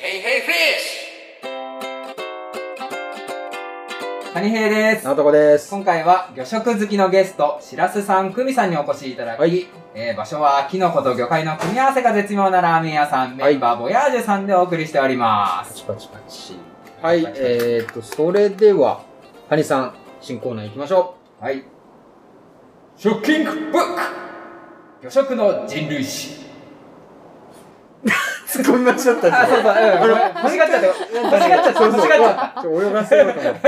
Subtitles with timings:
[0.00, 1.42] hey, hey, fish!
[4.32, 5.06] カニヘイです。
[5.06, 5.70] 直人です。
[5.70, 15.84] 今回は魚食好きのゲスト、しらすさん、くみさんにお越しいただき、はいえー場所はキノコと魚介の組み合わせが絶妙なラーメン屋さん、はいメンバーボヤージュさんでお送りしております。
[15.84, 16.54] パチパチパチ。
[17.02, 19.02] はい、えーと、それでは、
[19.50, 21.62] カニさん、新コーナー行きましょはい。
[22.96, 23.80] ショッキングブック
[25.02, 26.39] 魚食の人類史。
[28.60, 28.64] う。
[28.64, 30.94] ツッコミ待ちだったん、あの欲しがっちゃったよ。
[31.24, 32.68] 欲しがっちゃった、そうそう欲しがっちゃった。
[32.68, 33.60] 泳がせようと思って。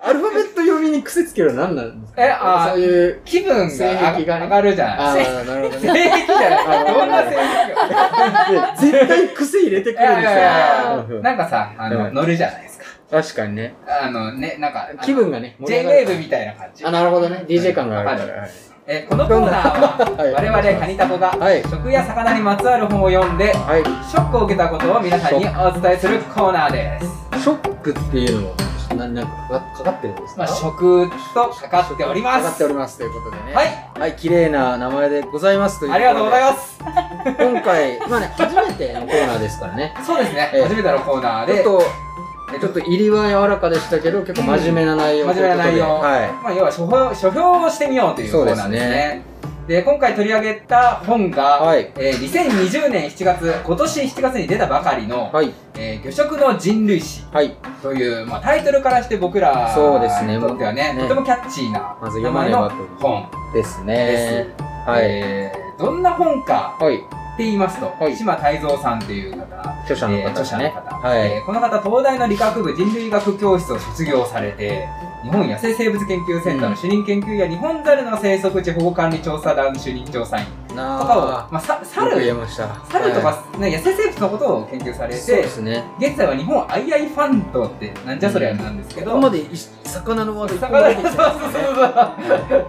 [0.00, 2.22] アルファベット読みに癖つけるの何なんですか？
[2.24, 4.96] えあーそういう、気分が上がるじゃない。
[4.98, 6.10] あー、なるほど性ね。
[6.10, 6.94] 癖じゃない。
[6.94, 7.36] どんな性
[8.76, 10.26] 癖 で絶対癖入れてくるんで
[11.08, 11.20] すよ。
[11.22, 12.67] なんかさ、あの、うん乗るじゃない。
[13.10, 13.74] 確かにね。
[13.86, 16.84] あのね、なんか、気分がね、J-Wave みたいな感じ。
[16.84, 17.44] あ、なるほどね。
[17.48, 18.20] DJ 感があるから。
[18.20, 18.48] わか
[18.90, 23.84] えーこのコーナーは、 はい我々カニタコが、はい食や魚にまつわる本を読んで、はい。
[24.08, 27.42] ショックを受けたことを皆さんにお伝えするコーナーです。
[27.42, 28.54] ショックっていうのも、
[28.96, 30.42] ななんかかかってるんですか？
[30.42, 32.44] まあ、食とかかっております。
[32.44, 33.54] かかっておりますということでね。
[33.54, 33.90] はい。
[34.00, 36.76] はい、綺麗な名前でございますというありがとうございまます。
[36.76, 36.78] す。
[37.38, 39.94] 今回、まあね、初めてのコーナーですからね。
[40.02, 40.50] そうですね。
[40.54, 41.86] ええ初めてのコーナーで、ちょっと、え
[42.60, 45.84] ちょっと入りは柔らかでしたけど、結構真面目な内容真面目な内容。
[45.84, 46.32] はい。
[46.42, 49.22] まあ、要は書評、書評をしてみようというコーナーですね。
[49.68, 55.52] で今回取り上げた本が、はいえー2020年7月、今年7月に出たばかりの、はい。
[55.76, 57.54] えー魚食の人類史はい。
[57.82, 64.90] という、まあ、タイトルからして僕らそうですねにとってはね、ねとてもキャッチーなまず読まねばという本ですでねす。。
[64.90, 65.02] はい。
[65.04, 66.98] えーどんな本かはい。
[67.38, 68.16] って言いますと、はい。
[68.16, 70.44] 島泰造さんという方、著者のえー著。
[70.44, 71.30] 者の方、はい。
[71.34, 74.88] えーこの方、東大の理学部人類学教室を卒業されて、
[75.22, 80.46] 日本野生生物研究センターの主任研究や日本猿の生息地保護管理調査団主任調査員。
[80.70, 82.68] とかを、なまあ、さ猿、ました。
[82.90, 85.84] 猿とはか、ね、野生生物のことを研究されて、すね。
[86.00, 89.48] 現在は日本アイアイファンドってなんじゃそりゃなんですけど、ここまでい
[89.84, 91.92] 魚の話題魚そうそうこ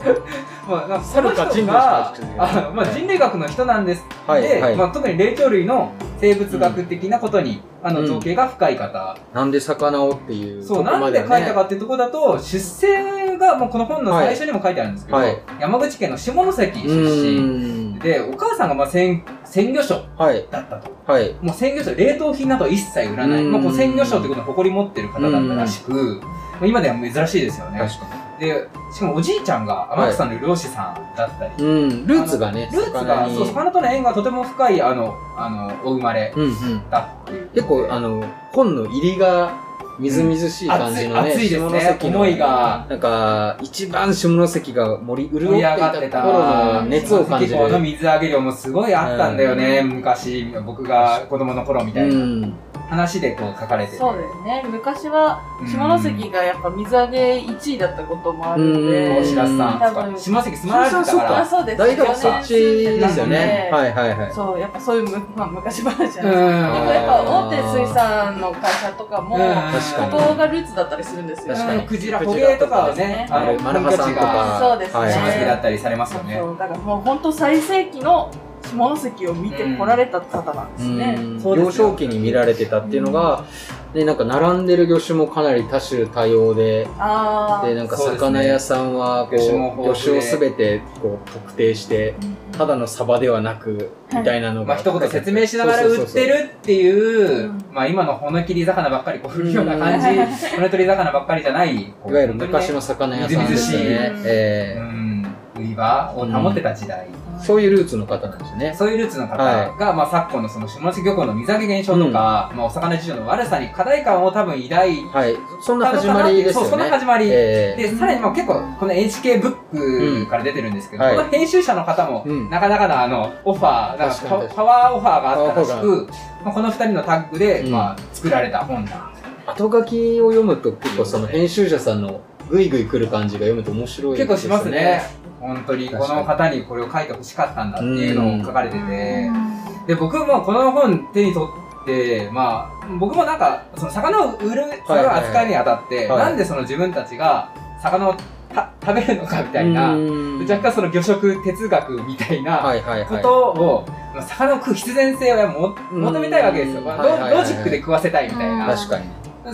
[0.05, 4.05] こまあ、なんか猿か人類がかあまあ、人類学の人なんです。
[4.27, 4.75] はいで、はい。
[4.75, 5.91] まあ、特に霊長類の
[6.21, 8.07] 生物学的なことに、あのうん。
[8.07, 9.17] 造形が深い方。
[9.33, 15.37] なんで魚をっていうそう、とこなんで書いたかっていうところだと、出生が、もうこの本の最初にも書いてあるんですけど、はい。
[15.59, 17.99] 山口県の下関出う身。
[17.99, 20.45] で、お母さんがまあ鮮鮮魚商はい。
[20.51, 20.91] だったと。
[21.11, 21.35] はい。
[21.41, 23.43] もう鮮魚商、冷凍品など一切売らない。
[23.43, 23.51] うん。
[23.51, 27.79] まあ、こう鮮魚商ってことに誇り持ってる方だったらしく、まあ今では珍しいですよね。
[27.79, 33.35] 確かで、しかもおじいちゃんが天草の漁師さんだったり、にうんルーツがねルーツが、に。
[33.35, 36.89] そう、魚との縁がとても深い、あの、あの、お生まれうんうん。
[36.89, 37.49] だっていう。
[37.53, 38.23] 結構あの
[38.53, 39.51] 本の入りが
[39.99, 42.85] みずみずしい感じのね、熱い熱いですね下思いが。
[42.89, 46.21] なんか一番下関が盛り潤ってい上がってた。
[46.21, 47.69] た頃の熱を感じる。
[47.69, 52.13] の水揚げ量もすごいあったんだよね、昔、僕が子供の頃みたいな。
[52.13, 52.53] うん
[52.89, 53.97] 話でこう書かれてて。
[53.97, 54.63] そうだよね。
[54.67, 59.09] 昔はうん下関がやっぱ水揚げ1位だったこともあるのうんで。
[59.09, 59.79] 大白さん
[60.17, 61.39] 下関住まられてたかから。
[61.39, 61.77] あ、そうです。
[61.77, 66.93] 大学そっちですよね四はいはいはいそう、やっぱそういうむ、 まあ、昔話じゃないですか。
[66.93, 71.53] やっぱ大手水産の会社とかも、うん確かにここがルーツだったりするんですよ。
[71.53, 76.41] 確かにうんクジラ、捕鯨とかをね、あの、マルハさんとかそうですねはい下関だったりされますよね。
[76.57, 78.29] だからもう本当最盛期の
[78.61, 81.17] 下関を見てこられた方なんですね。
[81.43, 83.45] 幼少期に見られてたっていうのが、
[83.93, 87.67] でなんか並んでる魚種もかなり多種多様でああ。
[87.67, 92.13] でなんか魚屋さんはこう魚種も豊富で魚種をすべてこう特定して
[92.51, 100.25] ただのサバではなくみたいなのがまあ一言説明しながら売ってるっていう、まあ今の骨切り魚ばっかりこう売るような感じ、うん。
[100.57, 103.85] 骨取り魚ばっかりじゃない、いわゆる昔の魚屋さんですよね。
[103.85, 104.79] みずみずしいええ。
[104.79, 107.07] うん、売り場を保ってた時代。
[107.41, 108.73] そういうルーツの方なんですね。
[108.75, 115.35] そういうルーツの方はが、まあ昨今のその下関漁港の水揚げ減少とか、まあお魚事情の悪さに課題感を多分抱いはい。
[115.61, 117.29] そんな始まりですよそう、ねそんな始まり。
[117.29, 117.81] ええ。
[117.81, 121.09] で、さらにまあ結構、この HK ブックから出てるんですけど、うん。
[121.09, 121.17] はい。
[121.17, 122.49] この編集者の方も、うん。
[122.49, 124.15] なかなかのあの、オファー、なんか
[124.49, 126.07] パパワーオファーがあったらしく、
[126.43, 127.71] まあ、この二人のタッグで、うん。
[127.71, 129.09] まあ、作られた本だ。
[129.47, 135.01] 後書きを読むと結構その編集者さんのグイグイ来る感じが読むと面白い結構しますね。
[135.39, 139.85] 本当に、この方にこれを書いてほしかったんだっていうのを書かれてて、うん。
[139.87, 141.45] で、僕もこの本手に取
[141.83, 146.19] って、まあ、僕もなんか、その魚を売る、それを扱いにあたって、はい。
[146.19, 147.51] なんでその自分たちが
[147.81, 148.15] 魚を
[148.53, 150.39] た食べるのかみたいな、うん。
[150.41, 153.07] 若干その魚食哲学みたいなはいはいはい。
[153.07, 156.81] ことを、まあ魚を食う必然性をも求めたいわけですよ。
[156.81, 158.65] ロジックで食わせたいみたいな。
[158.65, 159.05] 確かに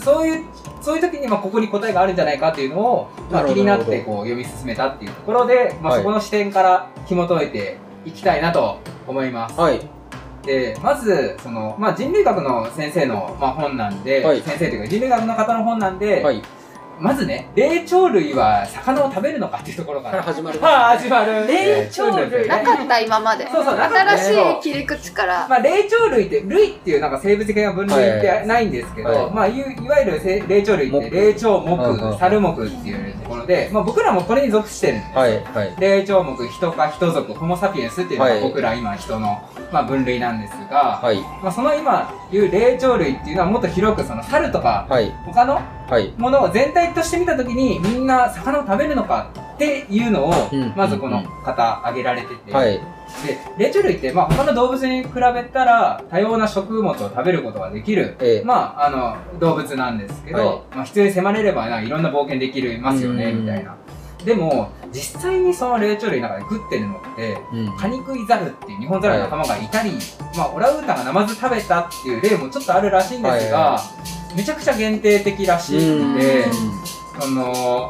[0.02, 0.46] そういう、
[0.82, 9.60] そういう時にまあここに答えがあるんじゃないかっていうのを、まあ、気になってこう読み進めたっていうところで、まあ、はいそこの視点から紐解いていきたいなと思います。
[9.60, 9.80] はい
[10.46, 16.42] で、まず、その、まあ、人類学の先生の、まあ、本なんで、はい先生というか人類学の方の本なんで、はい。
[17.00, 20.24] まずね、霊長類は魚を食べるのかっていうところかからら。
[20.24, 20.60] 始まる。
[20.60, 21.48] はあ、始まる。
[21.48, 35.16] 霊長類なかった今までそうそうなかった新しい切り口からまあ、霊長類って、類っていうなんか生物的な分類ってないんですけど、はいまあ、いいわゆるせ霊長類って、木霊長目、猿目っていうところで、まあ、僕らもこれに属してるんですよ。
[35.20, 35.76] はい、はい。
[35.80, 39.42] 霊長目、人か人族、ホモサピエンスっていうのがはい僕ら今人の、
[39.72, 45.66] まあ、分類なんですが、はい、まあ、その今言う霊長類っていうのはもっと広くその猿とかはい、他のはい。
[46.18, 50.74] ものを全体として見たときにみんな魚を食べるのかっていうのをうん。
[50.76, 52.80] まずこの方挙げられてて、はい。
[53.26, 58.44] で霊長類ってまあ他の動物に比べたら多様な食物を食べることができるええ。
[58.44, 60.76] まああの動物なんですけど、はい。
[60.76, 63.76] まあ、必要に迫れればないろんな冒険できるますよねうんみたいな。
[64.26, 67.78] でも実際にその霊長類の中で食ってるのってうん。
[67.78, 69.92] カニクイザルっていう日本ザルの仲間がいたり、
[70.36, 73.82] まあ、オランウータンがナマズ食べたっていう例もちょっとあるらしいんですが、は
[74.36, 76.46] めちゃくちゃ限定的らしくて、
[77.20, 77.90] その、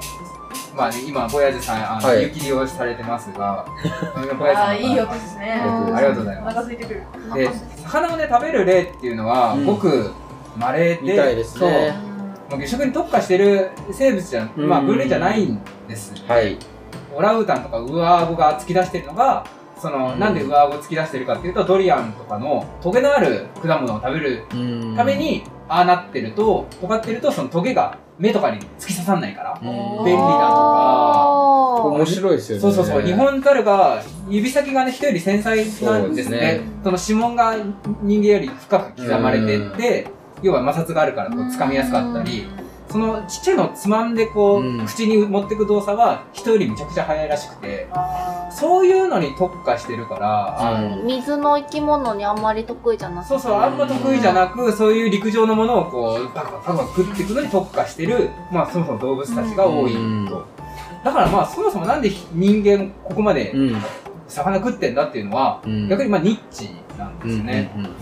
[0.75, 2.23] まあね、今、ボヤジさん、あの、はい。
[2.23, 3.65] 湯切りをされてますが、
[4.37, 5.63] ボヤジさんあーいい音ですね。
[5.65, 6.55] うんありがとうございおます。
[6.57, 7.03] 腹空いてくる
[7.33, 7.49] で、
[7.83, 9.65] 魚をね、食べる例っていうのは、うん。
[9.65, 10.11] ごく
[10.57, 11.93] 稀で、みたいですね。
[12.49, 14.67] そう、もう魚食に特化してる生物じゃ、うん。
[14.69, 16.13] まあ、分類じゃないんです。
[16.27, 16.57] はい。
[17.15, 19.45] オランウータンとかウアーゴが突き出してるのが、
[19.79, 20.19] その、うん。
[20.19, 24.95] なんでウアーゴ突き出してるかっていうと、ドリアンとかのトゲのある果物を食べるうん。
[24.97, 29.59] ため、に、ああなってると、尖ってると、そのトゲが目とかに突き刺さんないから。
[29.61, 32.61] うん便利だとか面白いですよね。
[32.61, 36.37] そうそうそう、日本ザルが指先がね、人より繊細なんですね。
[36.37, 37.55] ですねその指紋が
[38.01, 40.07] 人間より深く刻まれてって、
[40.41, 42.47] 要は摩擦があるからこう掴みやすかったり、
[42.89, 44.85] そのちっちゃいのをつまんでこう、うん。
[44.85, 51.07] 口に持ってく動作は人よりめちゃくちゃ早いらしくて、あそういうのに特化してるから、あのうん。
[51.07, 53.29] 水の生き物にあんまり得意じゃなくて。
[53.29, 59.99] そうそう、あんま得意じゃなく、そういう陸上のものをこう、パクパク食っていくのに特化してる、まあそもそも動物たちが多いと。
[59.99, 60.25] うん。
[61.03, 63.75] だからまあそもそもなんで人間ここまでうん。
[64.27, 65.87] 魚食ってんだっていうのは、うん。
[65.87, 67.71] 逆にまあニッチなんですね。
[67.75, 67.95] うんうんうん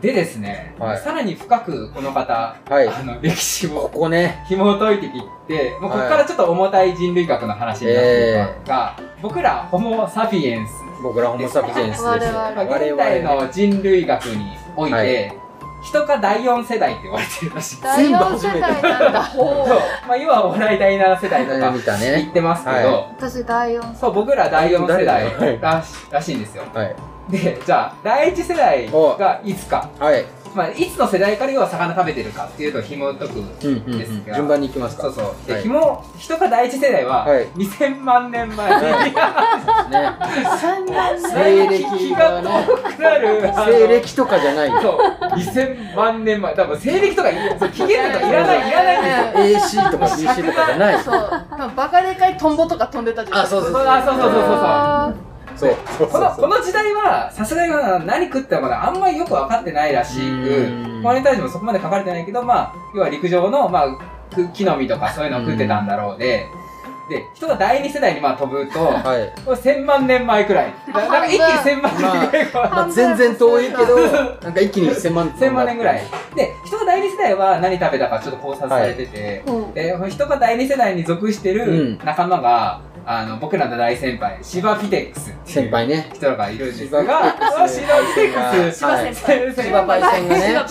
[0.00, 2.86] でですね、はいさらに深くこの方、はい。
[2.88, 4.44] あの歴史こをこね。
[4.48, 5.12] 紐解いていっ
[5.46, 10.72] て、もうここからちょっと重たい人類学の話になっていくますが、僕らホモ・サピエンス、
[11.02, 12.02] 僕らホモサピエンスです。
[12.04, 15.48] 現代の人類学において、はい
[15.80, 17.82] 人か第4世代って言われてるらしいです。
[17.82, 19.68] 第4世代なんだ そう
[20.08, 22.28] まあ、要はお笑い第7世代とか言ね。
[22.30, 26.64] ってますけど、は私第4そう、僕ら第4世代 はいらしらしいんですよ。
[26.74, 26.96] はい。
[27.30, 29.88] で、じゃあ、第1世代がいつか。
[29.98, 30.24] はい。
[30.54, 33.38] まあ、いつの世代から要は魚食べてるかっていうと紐解く。
[33.38, 35.02] うんうんうんですが順番に行きますか。
[35.04, 35.46] そうそう。
[35.46, 39.10] で、はい紐、人が第1世代ははい2000万年前に、 はい
[39.90, 41.18] ね。
[41.20, 42.42] 西暦気が遠
[42.96, 43.52] くなる。
[43.66, 44.70] 西暦とかじゃない。
[44.82, 44.98] そう、
[45.36, 46.54] 2000万年前。
[46.54, 49.82] 多分西暦とかいそう紀元とかいらない、いらないんですよ。
[49.82, 50.98] AC とか BC とかじゃない。
[50.98, 51.30] そう
[51.76, 55.27] バカでかいトンボとか飛んでたじゃんあそうそうあそうそうそうそうあそう。
[55.58, 63.98] そうこのこの時代は、さすがに何食ってたのかなあんまりよく分かってないらしくうん、これに対してもそこまで書かれてないけど、まあ、要は陸上の、まあ、
[64.34, 66.46] く木の実とかそういうのを食ってたんだろうで、
[67.08, 69.42] で、人が第二世代にまあ飛ぶと、はい。
[69.42, 70.74] これ1000万年前くらい。
[70.92, 72.52] だなんか一気に1000万年くらい。
[72.52, 73.96] まあ全然遠いけど、
[74.42, 76.02] なんか一気に1000万1000万年ぐらい。
[76.36, 79.72] で、人が第二世代は何食べたかちょっと考察されてて、うん。
[79.72, 81.98] で、人が第二世代に属してうるん。
[82.04, 86.10] 仲間が、あの、僕らの大先輩、シバピテックスっていう先輩ね。
[86.14, 87.68] 人がいるんですシバが、ピテック
[88.74, 90.46] スシバ先シバパイセンがね。
[90.46, 90.68] シバ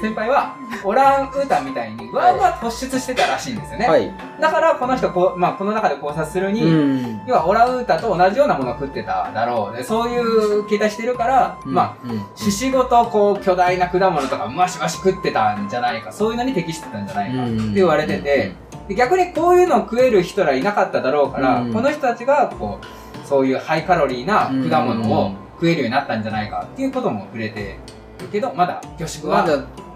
[0.00, 3.86] 先輩は、オランウータンみたいに、わーわー突出してたらしいんですよね。
[3.86, 3.88] い。
[3.88, 4.14] はい。
[4.40, 7.20] だから、この人こう、まあ、この中で考察するに、うん。
[7.26, 9.76] 要はオランウータンと同じようなものを食ってただろう。
[9.76, 18.52] でそういう形態してるから、まあ、あ、うん獅子ごとこう巨大な果物とかマシマシ食ってたんじゃないかそういうのに適してたんじゃないかって言われてて、
[18.88, 27.78] で逆にこういうのを食える人らいなかっただろうから、うんこの人たちがこうそういうハイカロリーな果物を食えるようになったんじゃないかっていうことも触れて
[28.20, 29.46] るけどまだ魚食は。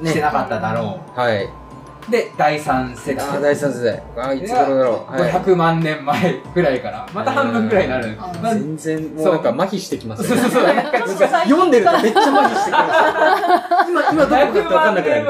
[0.05, 1.45] してなかっただろはい。
[1.45, 4.03] う、で第3世代あー第三世代。
[4.17, 5.13] あーいつ頃だろう。
[5.13, 10.51] はい500万年前ぐらいからまた半分ぐらいになる、あまあ全然もうなんか麻痺してきますそうよね。
[10.51, 12.85] そうそうなんかちょっと最近読んでるとめっちゃ麻痺してきま
[13.87, 13.89] す。
[13.91, 15.23] 今、今どこかって分かんなくなる。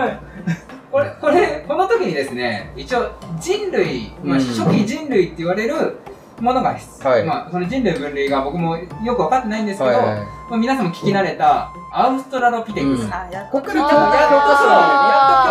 [0.93, 5.97] これ、これ、この時にですね、一応人類、まあ、うん初期人類って言われる
[6.39, 10.19] ものが必はいまあ、その人類分類が僕もよく分かってないんですけど、はいはい。
[10.51, 13.03] まあ、皆さんも聞き慣れたアウストラロピテクス。
[13.05, 13.71] うんやっとやっと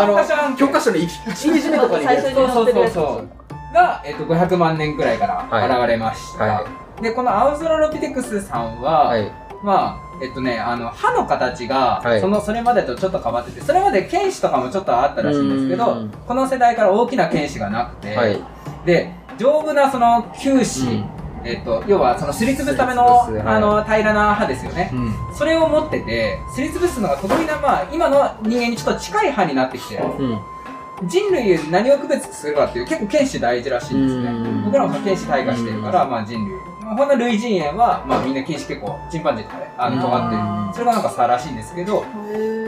[0.08, 2.06] 教科書教科書の1ペ目とかにね。
[2.06, 3.74] 最初にそうそうそう。
[3.74, 6.44] が、えっと、500万年くらいからはい現れました。
[6.44, 6.66] は
[7.02, 9.32] で、このアウストラロピテクスさんは、はい。
[9.64, 18.40] まあ、えっとね、あの、歯の形が、はいその、それまでとちょっと変わってて、それまで剣士とかもちょっとあったらしいんですけどうん、この世代から大きな剣士がなくて、はい。
[18.86, 24.92] で、丈夫なその球歯、うんえっと、要はそのすりつぶすための、はいあの、平らな歯ですよね。
[24.94, 25.14] うん。
[25.36, 30.04] それを持ってて、すりつぶすのが得意な、まあ、今の人間にちょっと近い歯になってきてる。
[30.20, 30.40] うん。
[31.08, 34.66] 人類何を区別するかっていう結構剣士大事らしいんですねうん。
[34.66, 36.71] 僕らも剣士退化してるから、まあ人類。
[36.84, 40.74] ほんの類人猿は、まあみんな剣士結構、チンパンジーとかで、あの、尖ってる。
[40.74, 42.04] それがなんか差らしいんですけど、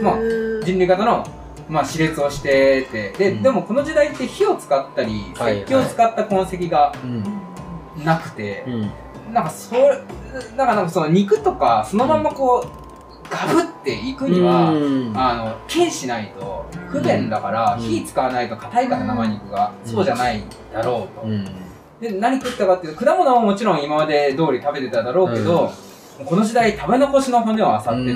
[0.02, 0.18] まあ
[0.64, 1.24] 人類型の、
[1.68, 3.42] まあ、歯列をしてて、で、うん。
[3.42, 8.04] でもこの時代って火を使ったり、はい石器を使った痕跡がうん。
[8.04, 8.90] なくて、うん。
[9.32, 10.02] なんかそれ、
[10.56, 12.68] なんかなんかその肉とか、そのまんまこう、
[13.30, 15.12] ガブっていくには、うん。
[15.16, 17.80] あの、剣しないと不便だから、うん。
[17.80, 19.90] 火使わないと硬いから生肉が、うん。
[19.90, 20.42] そうじゃない
[20.72, 21.26] だろうと。
[22.00, 22.12] うん。
[22.12, 25.70] で、何食ったかっていうと、果物はもちろん今まで通り食べてただろうけど、
[26.24, 28.06] この時代食べ残しの骨を漁ってたうん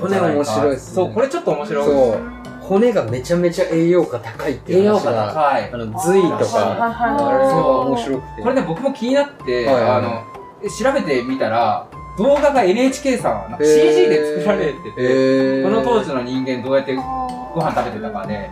[0.00, 1.84] 骨面白いっすねそう、これちょっと面白い。
[1.84, 2.38] そう。
[2.60, 5.76] 骨がめちゃめちゃ栄養価高いっていう栄養価高いあ。
[5.76, 8.42] の、髄とはいか、あれそうが面白くて。
[8.42, 10.22] これね、僕も気になって、はいはいあの、
[10.68, 11.86] 調べてみたら、
[12.18, 18.50] 動画が NHK さん、なんかへー CG で作られてて、この当時の人間どうやってご飯食べてたかで、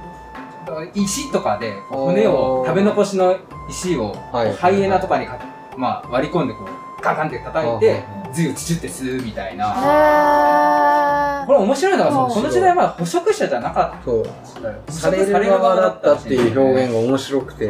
[0.94, 3.36] 石とかで骨を、食べ残しの
[3.68, 5.38] 石を、はいハイエナとかにか、
[5.76, 9.66] まあ、割り込んでこう、ガガンって叩いて、髄をチチュって吸うみたいな。
[11.42, 14.22] へこれ面白いのが、その面この時代まだ捕食者じゃなかそう。
[14.22, 14.24] っ
[14.62, 14.74] たよ。
[14.88, 17.66] される側だったっていう表現が面白くて。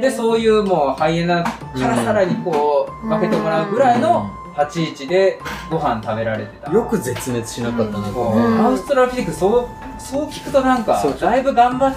[0.00, 5.38] で、そういうもうハイエナからさらにこう、分けてもらうぐらいの立ち位置で
[5.70, 6.72] ご飯食べられてた。
[6.72, 8.12] よく絶滅しなかったなう。
[8.12, 8.66] ん。
[8.66, 11.94] アウストラロピテクス、そう、そう聞くとなんかそう、だいぶ頑張っ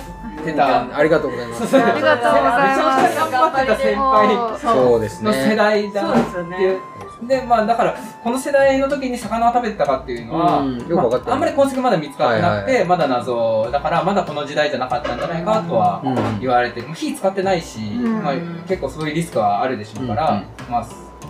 [0.51, 0.97] てた。
[0.97, 1.77] ありがとうございます。
[1.77, 5.55] ありがとうございますめちゃくちゃ頑張ってた先輩そうですの世ね。
[5.55, 6.79] 代だですいう。
[7.27, 18.33] で、まあだから、この世代の時に魚を食べてたかっていうのは、うんよくわかってないまあ、あんまり痕跡まだ見つかってなくて、はいまだ謎だから、まだこの時代じゃなかったんじゃないかとはうん言われて、まあ火使ってないし、んまあ、
[18.67, 20.87] 結構そういうリスクはあるでしょうから、まあ、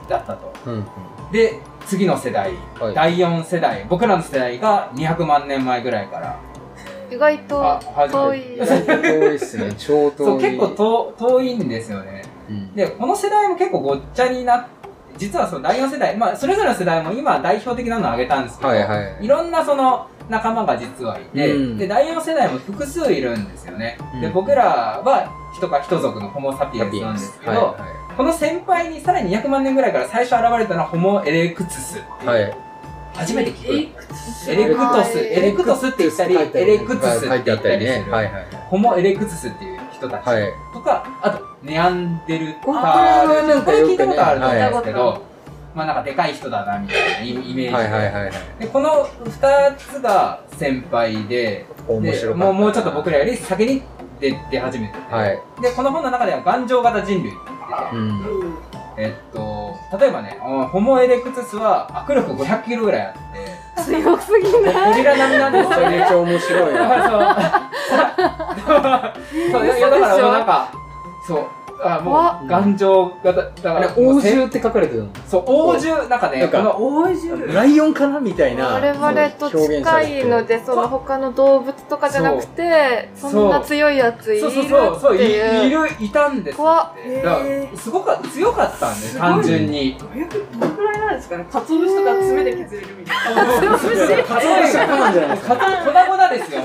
[0.09, 0.53] だったと。
[0.65, 0.85] うん。
[1.31, 6.37] で、次の世代、はい第4世代、僕らの世代が200万年前ぐらいから、
[7.11, 7.79] 意外と
[8.11, 8.65] 遠めいて。
[8.65, 9.73] 遠いっすね。
[9.77, 10.11] 超遠い。
[10.17, 12.23] そう、結構遠遠いんですよね。
[12.49, 12.73] うん。
[12.75, 14.65] で、この世代も結構ごっちゃになっ
[15.17, 19.25] 実はその第4世代、まあ、それぞれの世代も今代表的なのを挙げたんですけど、はいはい。
[19.25, 23.97] いろんなその仲間が実はいて、うんで、第4世代も複数いるんですよね。
[24.21, 32.41] で、うん僕らは人か人族のホモ・サピエンスなんですけど、はいはこの先輩にさらに200万年ぐらいから最初現れたのはホモ・エレクツスっていう、い。
[32.43, 32.57] はい。
[33.17, 34.01] 初めて聞く。
[34.49, 37.99] えエレクトス、はいエレクトスって言ったり、エレクツスって書いてあっ言ったたりする。
[37.99, 38.11] りね。
[38.11, 38.45] はいはい。
[38.69, 40.51] ホモ・エレクツスっていう人たちはい。
[40.73, 43.61] とか、あと、ネアンデルタール。
[43.63, 45.21] これ聞いたことあると思うんですけはいど、
[45.75, 47.69] まあなんかでかい人だなみたいなイイメージで。
[47.73, 48.31] はいはいはいはい。
[48.59, 51.65] で、この二つが先輩で。
[52.35, 53.81] もうもうちょっと僕らより先に
[54.19, 55.39] 出出始めてて、はい。
[55.61, 58.57] で、この本の中では頑丈型人類って言ってて、うん。
[58.99, 64.91] えっと、例えばね、あホモエレクツスは握力500キロぐらいあって、強すぎない？
[64.91, 66.13] ゴリラ並みなんですよねめちゃめち。
[66.13, 66.73] ゃ面白い
[68.67, 69.51] そう。
[69.51, 70.71] そう、いやいやだからもうなんか、
[71.27, 71.45] そう、
[71.83, 75.09] あもわう頑丈型、だから王獣って書かれてるの？
[75.27, 78.19] そう、王獣、なんかね、なんかこの、王獣ライオンかな？
[78.19, 78.67] みたいな。
[78.69, 80.87] 我々と近いのでその。
[80.87, 85.23] 他の動物とかじゃなくてそんな強いやついるってそうそうそう、そういい
[85.71, 87.21] いうる、いたんですって。
[87.21, 89.97] だからすごく強かったんです、単純に。
[89.99, 91.45] 500どのくらいなんですかね？
[91.51, 93.45] 鰹節とか爪で削れるみたいな。
[93.59, 95.55] 鰹節カツオ節とかなんじゃないですか。
[95.55, 96.61] 粉々ですよ。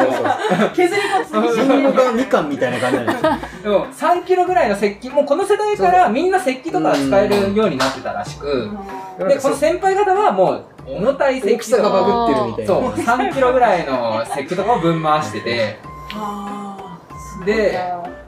[0.75, 3.73] 削りカツそうリンゴがみかんみたいな感じなんですよ。
[3.73, 8.71] でも3キロぐらいの石器、もうこの世代からみんな石器とか使えるようになってたらしく、
[9.19, 12.67] で、この先輩方はもう重たい石器とかバグってるみたいな。
[12.67, 15.79] そう、3キロぐらいの石器とかを分回してて、
[16.15, 17.79] あーで、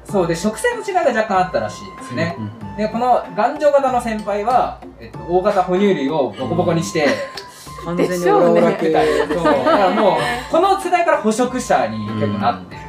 [0.05, 2.35] そうで、食性の違いが若干あったらしいですね。
[2.39, 7.07] うんうんうんで、この頑丈型の先輩は、えっと、大型哺乳類をボコボコにして、
[7.85, 8.93] 完全にオラオラ系。
[9.33, 12.81] そう、だからもう、この世代から捕食者に結構なってる。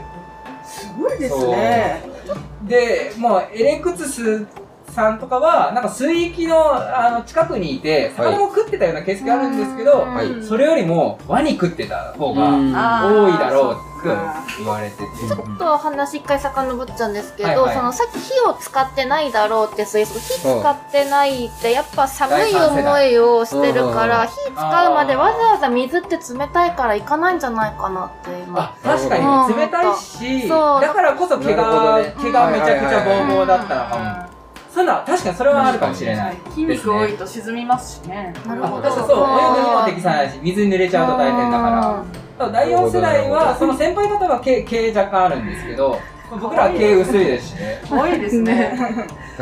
[0.64, 2.15] すごいですね
[2.64, 4.48] で、もう、エレクツス
[4.92, 10.44] さんとかは、なんか水域のあの近くにいて、魚も食ってたような形跡あるんですけど、はい。
[10.44, 15.04] それよりもワニ食ってた方が多いだろうってそっか言われてて。
[15.28, 17.76] ちょっと話一回遡っちゃうんですけど、はいはい。
[17.76, 20.02] そのさっき火を使ってないだろうってそう。
[20.02, 20.08] いう。
[20.08, 24.26] 火使ってないってやっぱ寒い思いをしてるからう。
[24.26, 24.94] ん火使う。
[24.94, 29.52] までわざわざ水って冷たいからいかないんじゃないかなって今あ、確かう。
[29.52, 30.82] んに冷たいし、そう。
[30.82, 34.36] だからこそ毛が、ね毛がめちゃくちゃボーボーだったのかも。
[34.74, 34.84] そう。
[34.84, 34.90] いう。
[34.90, 36.38] のは確かにそれはあるかもしれない。
[36.50, 38.34] 筋肉多いと沈みますしね。
[38.46, 41.12] あなるほど確かそう、泳ぐにも適さないし、水に濡れちゃう。
[41.14, 42.04] と大変だから。
[42.38, 46.00] 第4世代は、その先輩方は毛、毛若干あるんですけど、
[46.30, 47.82] 僕らは毛薄いですしね。
[47.90, 48.78] 多いですね。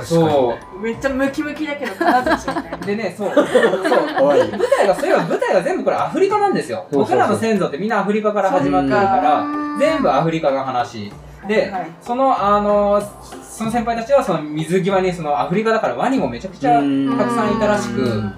[0.04, 0.80] そう。
[0.80, 2.78] めっちゃムキムキだけど、金槌みたいな。
[2.78, 3.32] でね、そう。
[3.34, 3.46] そう。
[3.46, 6.86] 舞台が、そういえば舞台が全部これアフリカなんですよ。
[6.92, 11.12] そうそうそう僕らの先祖ってみんなアフリカから始まってるからうん、全部アフリカの話。
[11.48, 13.02] で、はいその、あの、
[13.54, 18.36] その先輩たちはその水際にそのアフリカだからワニもめちゃくちゃうんたくさんいたらしくうん、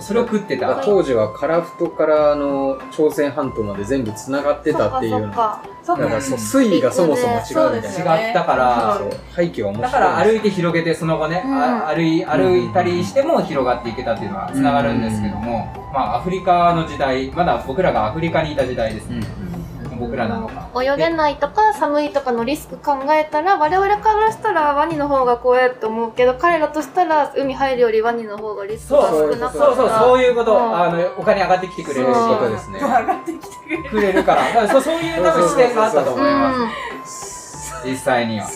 [0.00, 0.76] それを食ってた。
[0.84, 5.20] 当時はカラフトからあの朝鮮半島まで全部つながってたっていうの。
[5.20, 6.14] そっかそうだか。
[6.14, 7.72] らそう水位がそもそも違うみたいそう。
[7.72, 9.00] ですよな違ったから
[9.34, 11.54] 背景は面白いだから歩いて広げてその後ね、うん。
[11.54, 19.20] あ歩い歩いたりしても広がっていけたっていうのはつながるんですけども、まあアフリカの時代まだ僕らがアフリカにいた時代ですね、
[19.98, 20.68] 僕らなのか。
[20.82, 29.32] 泳げないとか寒いとかのリスク考えたら我々からしたらワニの方が怖いと思うけど彼らとしたら海入るよりワニの方がリスクがそう。
[29.32, 29.58] 少なかった。
[29.58, 30.22] そうそうそう。
[30.22, 30.76] いうこと、うん。
[30.80, 32.78] あのお金上がってきてくれるしそうそういうことですね。
[32.80, 34.24] 上がってきてくれる。
[34.24, 34.82] からだからそう。
[34.82, 36.68] そういう多分視点があったと思いま
[37.04, 38.46] す、実際には。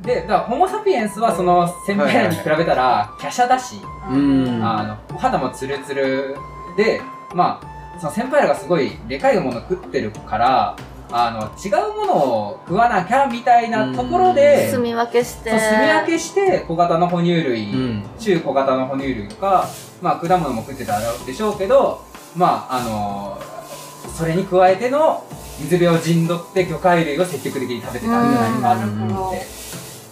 [0.00, 6.36] でだからホモ・サピエンスはその先輩らに比べたら華奢だし、うんあのお肌もツルツル
[6.76, 7.00] で
[7.34, 10.76] まあその先輩らがすごいでかいもの食ってるから
[11.10, 15.50] あの違うものを食わなきゃみたいなところで、住み分けして。
[15.50, 18.02] そう住み分けして小型の哺乳類、うん。
[18.18, 19.68] 中小型の哺乳類か、
[20.02, 22.04] まあ、果物も食ってたでしょうけど
[22.36, 23.38] まああの
[24.12, 25.24] それに加えての
[25.58, 29.46] 水辺を陣取って魚介類を積極的に食べてたんじゃないかうんって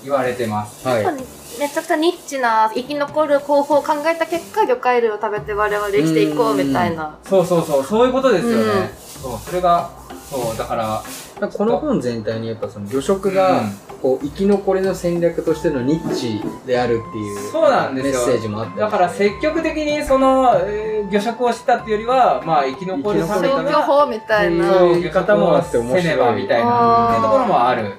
[0.04, 0.86] 言われてます。
[0.86, 7.16] はいめちゃくちゃニッチな生き残る方法を考えた結果魚介類を食べて我々生きていこうみたいな。
[7.24, 7.84] そうそうそう。
[7.84, 8.64] そういうことですよね。
[8.64, 8.88] うん。
[9.22, 9.38] そう。
[9.38, 9.90] それが
[10.30, 11.02] そうだから
[11.48, 13.78] この本全体にやっぱその魚食がうん。
[14.04, 18.12] こう生き残りの戦略としてのニッチであるっていうそうなんですよ。
[18.12, 18.78] メッセージもあって。
[18.78, 24.72] だから積極的にその、えー魚食をしたっていうよりはまあ生き残るため消去法みたいな。
[24.74, 27.94] そういう言い方もせねばみたいあなーっていうところもある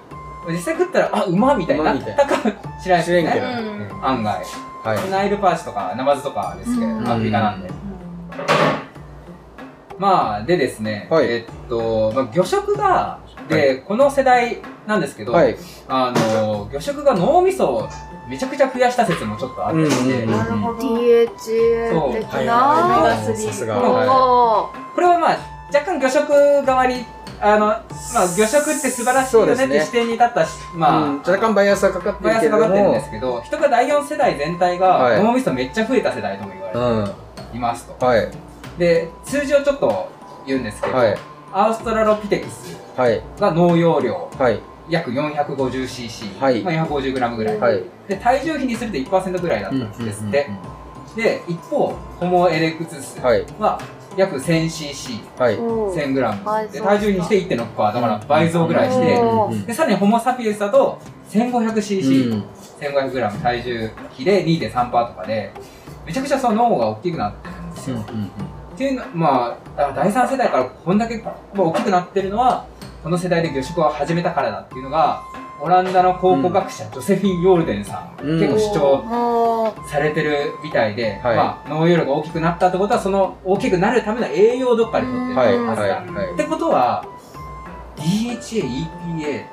[0.52, 2.42] 実際食ったらあうまみたいになったかも
[2.82, 3.90] しれないですね。
[3.92, 4.06] うん。
[4.06, 4.44] 案外。
[4.84, 5.10] はい。
[5.10, 7.08] ナイルパーチとかナマズとかですけど、うん。
[7.08, 7.70] アフリカなんで。
[9.98, 11.26] まあでですね、はい。
[11.32, 15.56] えっと、まあ、魚食がで、この世代なんですけど、はい。
[15.88, 17.90] あの魚食が脳みそを
[18.28, 19.84] めちゃくちゃ増やした説もちょっとあって。
[19.84, 20.80] でなるほど。
[20.80, 23.76] DHA 的はいなはいオメガ3さすが。
[23.80, 25.38] もうはこれはまあ
[25.74, 27.06] 若干魚食側に
[27.42, 27.84] あの、ま
[28.22, 35.18] あ、魚食って素晴らしいよねって視点に立ったし、い、まあ、うん若干バイアスがかかってバイアスかかってるんでもすけど人が第4世代全体はい。
[35.18, 37.06] が脳みそめっちゃ増えた世代とも言われうん。
[37.52, 38.32] ていますと、はい。
[38.78, 40.10] で数字をちょっと
[40.46, 41.18] 言うんですけど、はい。
[41.54, 43.22] アウストラロピテクスはい。
[43.40, 44.60] が脳容量はい。
[44.90, 46.62] 約 450cc、はい。
[46.62, 47.84] まあ、450g ぐらい、はい。
[48.08, 50.48] で体重比にすると1%ぐらいだったんですって、
[51.16, 51.88] で一方
[52.20, 53.46] ホモ・エレクツスはい。
[53.60, 53.80] は
[54.18, 55.56] 約 1000cc、はい。
[55.56, 59.48] うん 1000g 倍増で体重比にして1.6%だから倍増ぐらいして、うん。
[59.50, 61.00] うんでさらにホモ・サピエンスだと
[61.32, 62.46] 1500cc、うん。
[62.80, 65.52] 1500g 体重比で2.3%とかで
[66.06, 72.68] めちゃくちゃその脳が大きくなってるんですよ、っていうのまああ第3世代からこんだけまあ大きくなってるのは
[73.04, 75.24] この世代で魚食を始めたからだっていうのが
[75.62, 78.40] オランダの考古学者、ジョセフィン・ヨールデンさん、うん。
[78.40, 81.36] 結構主張もされてるみたいで、はい。
[81.38, 87.06] まあ、脳容量が大きくなったってことはその大きくなるための栄養をどっかで取ってるはずだ、ってことは
[87.96, 89.46] DHA、EPA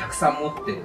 [0.00, 0.78] たくさん持ってる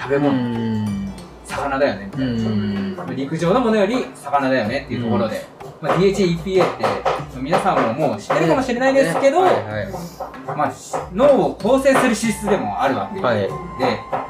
[0.00, 1.12] 食べう物、ん。
[1.44, 3.16] 魚だよねみたういな、ん。
[3.16, 5.44] 陸上のものより魚だよねっていうところで、
[5.82, 6.84] まあ、DHA、EPA って
[7.40, 9.92] 皆さんももう知ってるかもしれないですけど、はいはい
[10.56, 10.72] まあ、
[11.12, 13.48] 脳を構成する脂質でもあるわけで、はいで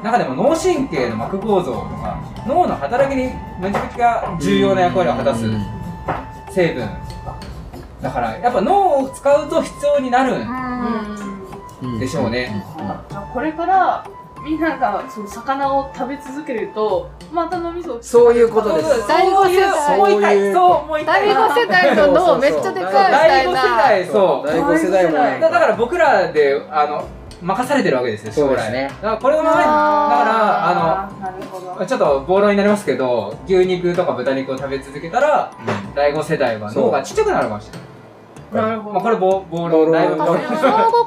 [0.03, 5.45] 中でも脳神経の膜構造とか脳の働きにめちゃくちゃ重要な役割を果たす
[6.51, 6.89] 成分。
[8.01, 11.93] だからやっぱ脳を使うと必要になるうん。
[11.93, 11.99] うん。
[11.99, 12.65] でしょうね。
[13.33, 14.05] これから
[14.43, 19.07] みんながその魚を食べ続けるとまた脳みそをそういうことです。
[19.07, 20.53] 第五世代そう思いたい。
[20.53, 24.47] そう第5世代の脳めっちゃでかいみた第5世代そう。
[24.47, 27.07] 第5世代もだだから僕らであの
[27.41, 28.71] 任されてるわけですよ将来。
[28.71, 31.75] ねだからこれのままにだからああーなるほど。
[31.79, 35.51] のちょっと暴論になりますけど牛肉とか豚肉を食べ続けたら
[35.95, 37.81] 第5世代は脳がちっちゃくなるかもしれない
[38.53, 38.93] なるほど。
[38.95, 40.41] まあ、これ暴暴暴論論だいぶ相互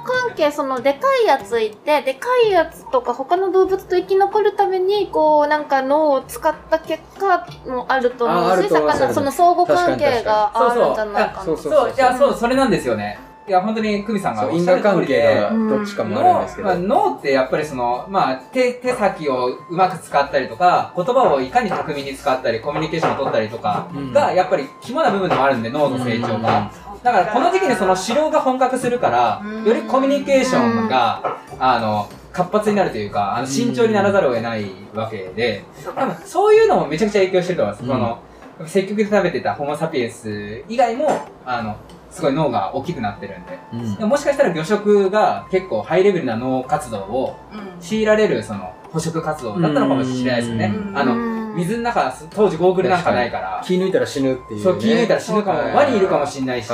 [0.04, 8.62] 関係そのでかいやついてでかいやつとか他の動物と生き残るためにこうなんか脳を使った結果もあると思う。
[8.62, 11.44] し魚その相互関係があるんじゃないかな。
[11.44, 13.18] そうそうそういやそうそれなんですよね。
[13.48, 16.68] いや、本当に久美さんがおっしゃる通果関係りで、がどっちかもあるんですけど。
[16.68, 24.12] 脳まあ、脳ってやっぱりその、まあ、手、手先をうまく使ったりとか、言葉をいかに巧みに使ったり、コミュニケーションを取ったりとかうん。
[24.12, 26.72] が、やっぱり肝な部分でもあるんで、脳の成長が。
[27.07, 37.83] だからこの時期にその指導が本格するからうん、よりコミュニケーションが、あの、活発になるというか、あの慎重にならざるを得ないわけで、多分そういうのもめちゃくちゃ影響してると思います。
[37.83, 37.88] うん。
[37.88, 38.19] その、
[38.66, 41.09] 積極的に食べてたホモ・サピエンス以外も、
[41.45, 41.77] あの、
[42.11, 43.59] すごい脳が大きくなってるんで。
[43.73, 43.95] うん。
[43.95, 47.37] でももしかしたら魚食が結構ハイレベルな脳活動を
[47.81, 50.75] 強いられるその捕食活動だったのかもしれないですね。
[50.75, 50.90] う。
[50.90, 50.99] ん。
[50.99, 54.64] あの、うん水の中、当時ゴーグルなんかないから、気抜いたら死ぬっていう、ね。
[54.64, 55.75] そう、気抜いたら死ぬかも、はい。
[55.75, 56.71] ワニいるかもしれないし、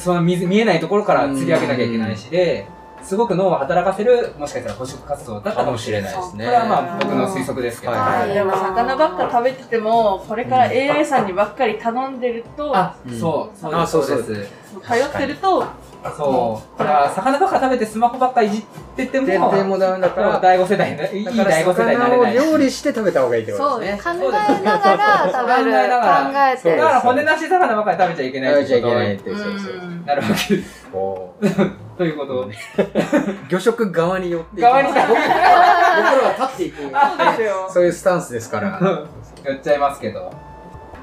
[0.00, 2.66] その水、見えないところから釣り上げなきゃいけないしで、
[3.02, 6.16] すごく脳を働かせる、もしかしたら捕食活動だったかもしれないです。
[6.16, 7.92] かもしれこれはまあ僕の推測ですけど。
[7.92, 8.34] はい。
[8.34, 14.22] でも魚ばっか食べてても、これから AA さんにばっかり頼んでると、あ、うんそう、そうあです、そうそう。
[14.22, 14.50] そうです。
[14.82, 15.64] 通ってると、
[16.16, 16.78] そう。
[16.78, 18.62] だから、魚ばっか食べてスマホばっかいじっ
[18.96, 22.34] てても、全然もダメだから、第5世代ね、いい第5世代にな魚をれない。
[22.34, 24.02] 料理して食べた方がいいってことそうですね。
[24.02, 25.62] 考えながら食べる。
[25.62, 30.86] 考えながら考えてだから骨なし魚ばっかり食べちゃいけない食べちゃいけないっとて、そうそううんなるわけです。
[31.98, 32.54] ということで。
[33.48, 36.90] 魚食側に寄っていき側に僕僕らは立っていく。
[36.92, 37.36] あ
[37.70, 38.80] そういうスタンスですから。
[39.44, 40.30] やっちゃいますけど。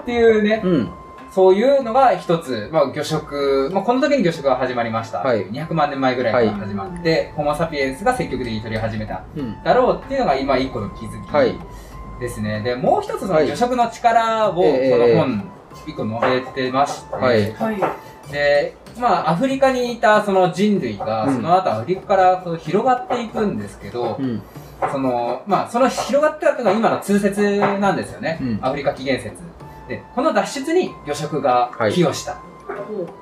[0.01, 0.89] っていうね、うん。
[1.35, 5.17] そういうのが一つ、まあ魚食、まあこの時に魚食が始まりました。
[5.19, 9.61] はい200万年前ぐらいから始まって、ホモ・サピエンスが積極的に取り始めたうん。
[9.61, 11.53] だろうっていうのが今一個の気づきはい
[12.21, 12.61] ですね。
[12.61, 15.51] で、もう一つそのはい魚食の力をこええの本
[15.85, 16.15] 一個述
[16.55, 18.31] べてまして、はいはい。
[18.31, 24.41] で、まあ、アフリカにいたその人類が、うんその後アフリカからこう広がっていくんですけど、うん。
[24.89, 28.39] その、まあ、その広がってたのが今の通説なんですよね。
[28.41, 29.54] うんアフリカ起源説。
[29.87, 32.33] で、この脱出に魚食が寄与した。
[32.33, 32.37] っ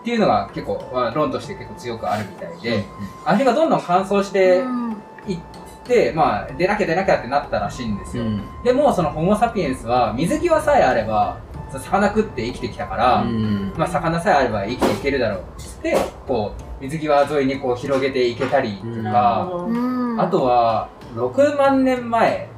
[0.04, 2.84] ていうのが結構、まあ、論として結構強くあるみたいで、
[3.26, 4.92] アフリカどんどん乾燥してうん
[5.28, 5.40] いっ
[5.84, 8.24] て、まあ、出なきゃ出なきゃってなったらしいんですよ。
[8.24, 8.42] うん。
[8.64, 11.38] でも、そのホモ・サピエンスは水際さえあれば、
[11.72, 13.74] 魚食って生きてきたから、うん。
[13.78, 15.98] まあ、魚さえあれば生きていけるだろうっつって、
[16.28, 22.50] こう、水際沿いにこう広げていけたりとうんか、うんあとは、6万年前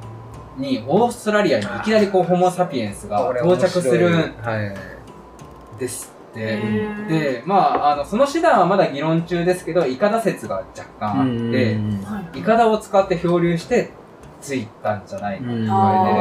[0.56, 4.62] にオーストラリアにいきなりこう、ホモ・サピエンスが到着するんは
[5.76, 5.78] い。
[5.78, 6.60] ですって。
[7.08, 13.90] で、まあ、あの、その手段はまだ議論中ですけど、イカダ説が若干あって、はいイカダを使って漂流して、
[14.40, 16.20] ついたんじゃないかと言われて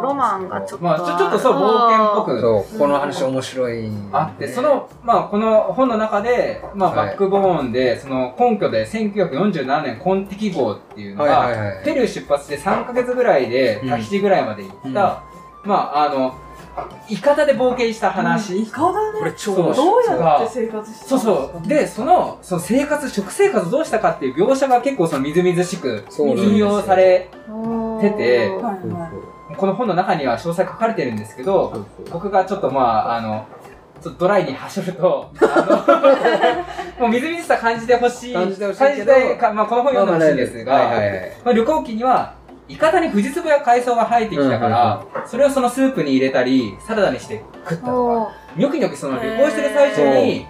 [0.00, 3.90] ロマンがちょっとまあ、ちょちょっとそう、冒険っぽくそう、この話面白い。
[4.12, 11.84] あって、そ、の、まあ、この本の中で、まあ、はいバックボーンで、その根拠で1947年コンテキ号っていうのはいが、はいはい。
[11.84, 16.34] ペルー出発して3ヶ月ぐらいで、うんタヒチぐらいまで行った、うんまあ、あの、
[17.08, 18.60] イカダで冒険した話。
[18.60, 19.18] イカだね。
[19.18, 19.94] これ超そう面白い。
[20.08, 21.68] どうやって生活してたそうそう。
[21.68, 27.28] で、その、その生活、食生活どうしたかっていう描写が結構そのみずみずしく引用され、
[28.00, 33.46] ててはいはいこの本の中には詳細書かれてるんですけど、僕がちょっとまあ、あの、
[34.02, 35.30] ちょっとドライにはしょると、
[37.00, 38.34] もうみずみずしさ感じてほしい。
[38.34, 38.80] 感じてほしい
[39.54, 40.72] まあこの本読んでほしいんですが。
[41.44, 42.34] まあ、旅行記には、
[42.68, 50.46] イカダにフジツボや海藻が生えてきたから、それをそのスープに入れたり、サラダにして食ったとか、おニョキニョキその旅行してる最中に、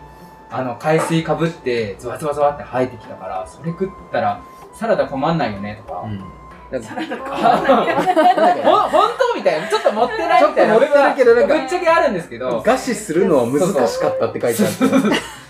[0.50, 4.40] あの、海水かぶって、ズワズワズワって生えてきたから、それ食ったら、
[4.72, 6.00] サラダ困んないよね、とか。
[6.00, 6.24] うん。
[6.70, 6.88] なんか
[8.90, 9.66] 本当みたいな。
[9.68, 10.74] ちょっと持ってないみたいな。
[10.74, 14.84] ちょっと持ってるけどなんかぶっちゃけあるんですけど、餓死するのは難しかったって書いてあって。
[14.84, 14.98] めちゃ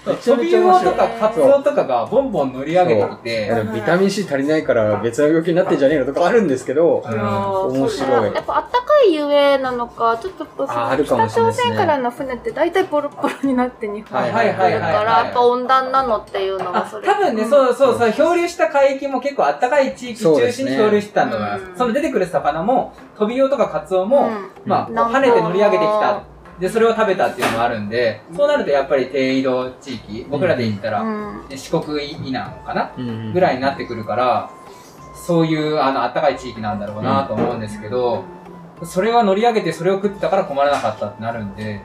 [0.05, 7.73] トビウオとかカツオとかがボンボン乗り上げてきいやて、ビタミン C 足りないから別の病気になってんじゃねえのとかあるんですけど、うん。
[7.77, 8.35] 面白い。
[8.35, 15.05] やっぱあったかいゆえなのか、ちょっと北朝鮮からの船って大体ボロボロになって日本に来るかはいはいはいはいはい。
[15.05, 17.07] ら、やっぱ温暖なのっていうのがあそれ。
[17.07, 21.79] 多分ね、そうそうそう、漂流した海域も結構あったかい地域中心に漂流してたんだと思います。
[21.79, 24.51] その出てくる魚も、トビウオとかカツオも、うん。
[24.65, 26.23] まあ、跳ねて乗り上げてきた。
[26.61, 31.49] で、それを食べたっていうのもあるんで、そうなるとやっぱり低緯度地域、僕らで言ったら、うん。
[31.49, 34.51] ね四国以南かなうんぐらいになってくるから、
[35.27, 38.25] そういう、あの、あったかい地域なんだろうなと思うんですけど、
[38.83, 41.81] それは乗り上げてそれを食ってたから困らなかったってなるんで、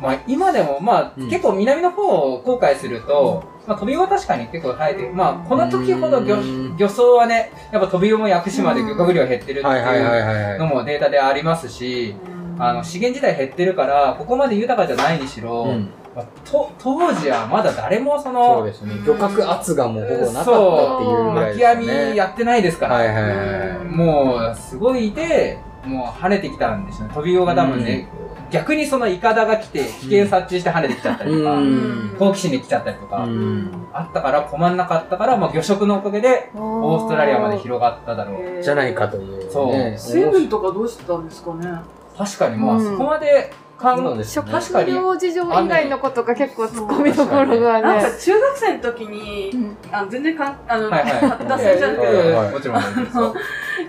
[0.00, 1.30] まあ今でもまあ、うん。
[1.30, 2.02] 結構南の方
[2.34, 10.58] を後悔すると、まあトビウオは確かに結構生えて、まあこの時ほど漁礁はね、やっぱトビウオも屋久島で漁獲量減ってるってはいう。
[10.58, 12.14] のもデータでありますし、
[12.58, 18.94] あの資源自体減ってるから、ここまで豊かじゃないにしろ、うんまあと当時はまだ誰もそそうの、ですね。
[19.06, 22.04] 漁獲圧がもうほぼなかったっていうぐらい巻きですよね。
[22.10, 23.84] 網やってないですから、はいはいはいはい。
[23.84, 27.14] もう、すごいいて、もう跳ねてきたんですよね。
[27.14, 28.08] トビウオが多分ね、
[28.50, 38.62] 逆にそのイカダが来て、危険察知して跳ねてきちゃったりとか、うん好奇心で来ちゃったりとか、うんあったから困んなかったから、まあ魚食のおかげで、オーストラリアまで広がっただろう。
[38.62, 39.94] じゃないかという、そうね。
[39.98, 41.68] 水分とかどうしてたんですかね？
[42.16, 42.84] 確かにまあ、うん。
[42.84, 49.76] そこまで考そうです食ね確かに料事情以外のことが結構突っ込みどころがなんねか中学生の時にうん。
[49.92, 51.46] あの全然かんあの、はいはい。
[51.46, 52.82] 脱線しちゃうけど、いやいやいやはいもちろん。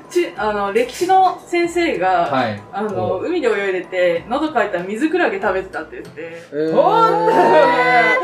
[0.09, 2.61] ちあの歴史の先生が、はい。
[2.71, 6.73] あの海で泳いでて喉かいたら水クラゲ食べてたって言って、えー。
[6.73, 7.29] ほん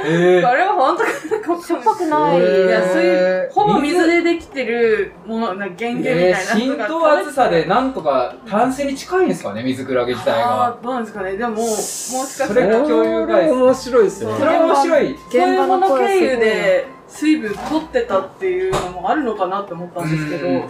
[0.06, 0.48] えー。
[0.48, 2.38] あれは本当かなしょっぱくない。
[2.38, 2.68] えー。
[2.68, 10.78] いやそういうほぼ水でできてるものな原型みたいなえー、浸が透厚さでなんとか淡水に近いんですかね、水クラゲ自体あが。
[10.80, 11.38] ーどうなんですかね。
[11.38, 12.48] でももしかした。
[12.48, 14.34] それらが共有外面白いですね。
[14.38, 15.04] それは面白い。
[15.04, 15.14] そうい。
[15.14, 20.68] うもの経由現場の声すごいで水分取ってたっていうのもあるのかなって思ったんですけど、うんど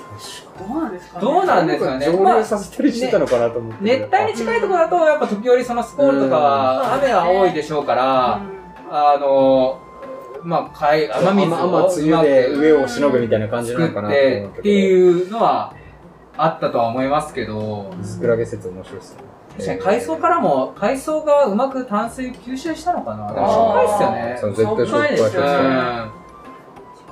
[0.76, 1.26] うなんですかね？
[1.26, 2.06] どうなんですかね？
[2.06, 3.84] 蒸まあ留させたりしてたのかなと思って。
[3.84, 8.42] 熱帯に近いところだと、やっぱ時折そのスコールとかは雨は多いでしょうから、
[8.92, 9.80] あの、
[10.44, 14.54] まあ、海、雨水を雨梅雨で上をしのぐみたいな感じなのかなと思うけど。
[14.56, 15.74] てっていうのは
[16.36, 19.24] あったとは思いますけど、スクラゲ説面白いですね。
[19.56, 23.34] 確かに海藻からも、海藻がうまく淡水吸収したのかな？
[23.34, 24.38] でも心配っすよね。
[24.42, 26.23] そう、絶対ショックはそうですよね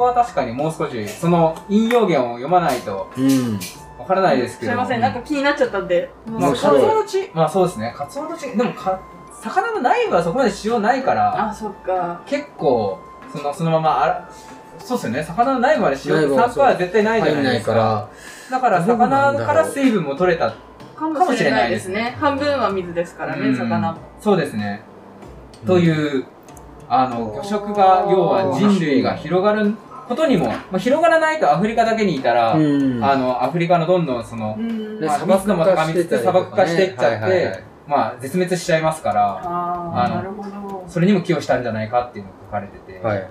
[0.01, 3.59] こは確かにもう少し、その引用源を読まないとうん。
[3.99, 4.71] わからないですけど。
[4.71, 6.09] すいませんなんか気になっちゃったんで。
[6.25, 8.99] まあ、カツオの血、まあそうですね、カツオの血、でもか、
[9.41, 12.21] 魚の内部はそこまで塩ないから、あそっか。
[12.25, 12.99] 結構、
[13.31, 14.29] その、そのまま、あら、
[14.79, 18.09] そうですよね、魚の内部まで塩って内部は3%は絶対ないじゃないですか。
[18.49, 20.53] だから、魚から水分も取れた。
[20.95, 22.15] かもしれないですね。
[22.19, 23.57] 半分は水ですからね、うん。
[23.57, 23.97] 魚。
[24.19, 24.81] そうですね。
[25.65, 26.25] という、
[26.89, 29.75] あの、魚食が、要は人類が広がる
[30.11, 33.03] ことにも、まあ、広がらないとアフリカだけにいたら、うん。
[33.03, 43.27] あの、アフリカのどんどんその、うんまあ砂漠密度も高みつつ砂漠化していっちゃってまあ、絶滅しちゃいますから、あのああなるほどそれにも寄与したんじゃないかっていうのが書かれてて、はい。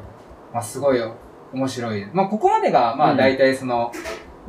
[0.53, 0.99] まあ、すごい
[1.53, 2.07] 面白い。
[2.12, 3.93] まあ、ここまでが、まあ、うん大体その、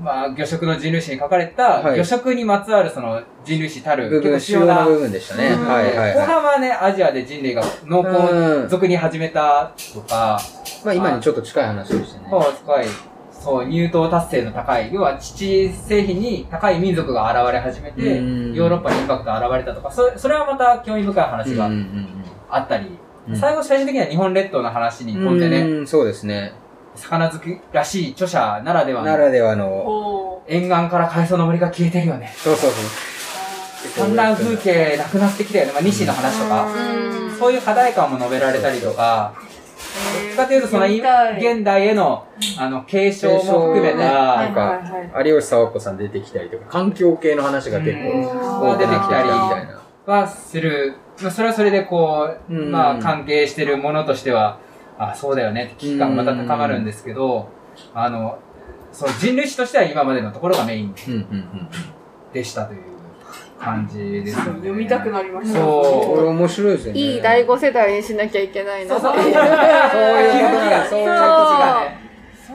[0.01, 5.49] まあ、魚食の人類史に書かれた、はい魚食にまつわるその人類史たる、結構主要な部分でしたね。
[5.49, 8.03] うんはいはい後は半はね、アジアで人類が農い。
[8.03, 8.69] 耕うん。
[8.69, 10.39] 族に始めたとか、
[10.83, 12.27] まあ今にちょっと近い話でしたね。
[12.31, 12.85] まあ、深い、
[13.31, 21.69] そう、入党達成の高い、要は父製品に高い民族が現れ始めて、うんヨーロッパにインパクトが現れたとか、それそれはまた興味深い話が
[22.49, 26.53] あったり、うん最後最終的には日本列島の話に飛んでね、うんそうですね。
[26.95, 32.33] 魚好きらしい著者ならではの、ならではの、沿岸から海藻の森が消えてるよね。
[32.37, 32.85] そうそうそう。
[34.07, 35.71] 産卵風景なくなってきたよね。
[35.73, 42.27] まあ、西の話とか、うんそういう課題感も述べられたりとか、どっちかというとその現代への、
[42.59, 44.79] あの、継承も含めた、なんか
[45.25, 49.81] 有吉佐和子さん出てきたりとか、環境系の話が結うん構が出てきたりみたいな。
[50.05, 50.93] はする。
[51.19, 54.59] まあ、それはそれでこう、うんまあ、関係してるものとしては、
[54.97, 57.49] あ、そうだよねって危機感がまた高まるんですけど、
[57.93, 58.37] あの、
[58.91, 61.69] そう、人類史としては今までのところがメインうんうんうん。
[62.33, 62.81] でしたという
[63.59, 64.51] 感じですよね。
[64.59, 66.99] 読みたくなりましたそうこれ面白いですよね。
[66.99, 69.21] いい第5世代にしなきゃいけないなそういう。
[69.23, 72.01] そういうそうそういうがね。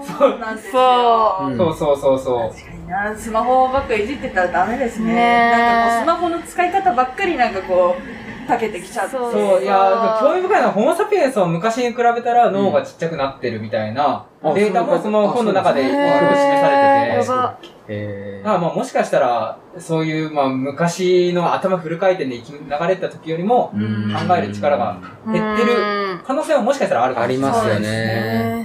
[0.07, 2.51] そうなんですようんそうそうそうそう。
[2.51, 5.15] 確かになスマホばっかりいじってたらダメですね
[5.51, 9.13] なんかこうスマホの使い方ばっかりなんかこうたけてきちゃって。
[9.13, 9.33] そう。
[9.33, 14.55] そう、いや、興味深いのは、ホモ・サピエンスを昔に比べたら脳がちっちゃくなってるみたいなうん。
[14.55, 17.27] データもその本の中で示されて
[17.63, 17.77] て。
[17.89, 26.21] えだからまあもしかしたら、そういう、まあ昔の頭フル回転で生き流れてた時よりも、ー考える力が減ってるうん。
[26.27, 27.27] 可能性はもしかしたらあるかも。
[27.27, 27.51] しれない。
[27.51, 27.89] ありますよね。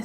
[0.00, 0.04] ね。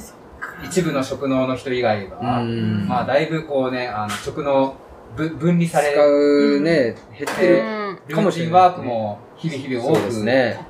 [0.64, 2.86] 一部の職能の人以外は、うん。
[2.88, 4.74] まあだいぶこうね、あの、職能
[5.16, 7.87] ぶ分離され使うね、減ってる。
[8.08, 10.60] うんルーチンワークも日々日々多く、そうですね。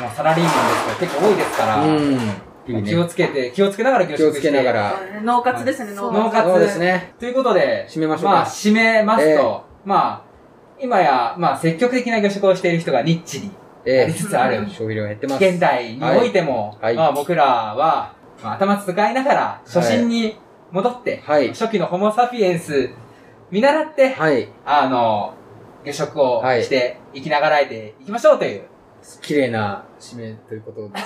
[0.00, 2.84] もうサラリーマンですから結構多いですから、うん。
[2.84, 4.80] 気をつけて、気をつけながら気をつけながら。
[4.82, 5.20] ら。
[5.22, 7.14] 脳活ですね脳脳活活そうですね。
[7.18, 10.34] ということで、締めましょうかまあ、締めますえと、まあ、
[10.80, 14.12] 今や、まあ、積極的な魚食をしている人がニッチになりええ。
[14.12, 14.56] つつある。
[14.66, 15.44] 消費量減ってます。
[15.44, 20.36] 現代においても、はいまあ僕らは、まあ、頭使いながら初心に
[20.72, 22.90] 戻って、はい初期のホモ・サピエンス
[23.50, 24.48] 見習って、はい。
[24.64, 25.34] あの、
[25.84, 28.62] 魚食をして生きながらえていきましょうという。
[29.20, 30.98] 綺麗な締めということで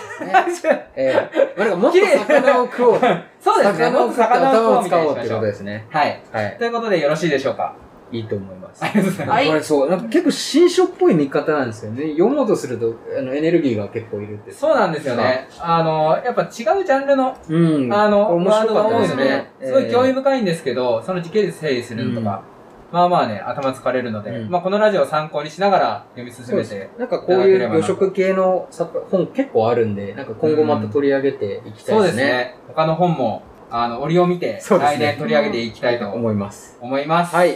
[0.53, 0.91] すね。
[0.95, 1.59] ええ。
[1.59, 3.01] まあなんかもっと魚を食おう。
[3.41, 3.85] そうですね。
[3.87, 5.47] 魚を食って頭を使おうってことで。
[5.49, 5.87] ですね。
[5.91, 6.23] はい。
[6.33, 6.57] はい。
[6.59, 7.75] ということでよろしいでしょうか？
[8.11, 8.85] いいと思います。
[8.85, 9.37] ありがとうございます。
[9.37, 12.12] はいこれそう、なんか結構新書っぽい見方なんですよね。
[12.12, 14.53] 読もうとすると、あの、エネルギーが結構いるって。
[14.53, 15.49] そうなんですよね。
[15.59, 17.93] あの、やっぱ違うジャンルの、うん。
[17.93, 19.51] あの、面白かったですね。
[19.61, 22.43] すごい興味深いんですけど、その時系列整理するのとか、
[22.90, 32.57] まあまあね、頭疲れるので、うんまあこのラジオを参考にしながら読み進めて、なんかこういう魚食系の作本結構あるんで、なんか今後また取り上げていきたいそうですすね。
[32.68, 36.79] 他の本も、あの、折を見て、そうですね来年取り上げていきたいと思います。
[36.81, 37.37] 思います。
[37.37, 37.51] はい。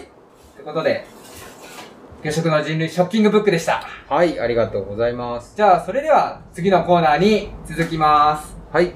[0.54, 1.06] ということで、
[2.22, 3.82] 魚食の人類ショッキングブックでした。
[4.08, 5.56] はい、ありがとうございます。
[5.56, 8.54] じゃあ、それでは次のコーナーに続きます。
[8.70, 8.92] はい。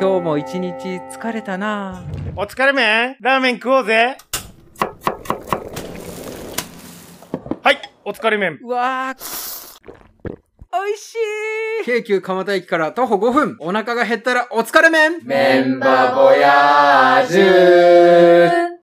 [0.00, 2.04] 今日も一日疲れたな。
[2.36, 4.16] お疲れ麺ラーメン食おうぜ。
[7.64, 8.60] はい、お疲れ麺。
[8.62, 9.78] うわー、
[10.72, 11.14] 美味し
[11.82, 11.84] い。
[11.84, 13.56] 京急蒲田駅から徒歩5分。
[13.58, 18.77] お腹が減ったらお疲れ麺メンバーボヤージュ